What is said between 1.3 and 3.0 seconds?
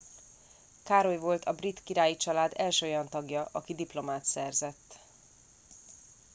a brit királyi család első